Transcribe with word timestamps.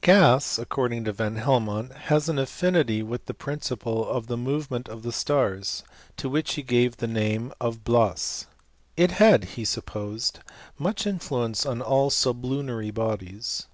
Gas, 0.00 0.58
according 0.58 1.04
to 1.04 1.12
Van 1.12 1.36
Helmont, 1.36 1.92
has 1.92 2.26
an 2.30 2.38
affinity 2.38 3.02
with 3.02 3.26
the 3.26 3.34
principle 3.34 4.08
of 4.08 4.26
the 4.26 4.38
movement 4.38 4.88
of 4.88 5.02
the 5.02 5.12
stars, 5.12 5.84
to. 6.16 6.30
which 6.30 6.54
he 6.54 6.62
gave 6.62 6.96
the 6.96 7.06
name 7.06 7.52
of 7.60 7.84
hlas. 7.84 8.46
It 8.96 9.10
had, 9.10 9.44
he 9.44 9.66
sup*, 9.66 9.84
posed, 9.84 10.38
much 10.78 11.06
influence 11.06 11.66
on 11.66 11.82
all 11.82 12.08
sublunary 12.08 12.90
bodies. 12.90 13.66